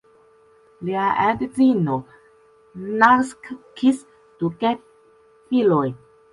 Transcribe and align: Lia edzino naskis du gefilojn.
Lia 0.87 1.03
edzino 1.25 1.99
naskis 3.03 4.03
du 4.41 4.53
gefilojn. 4.65 5.99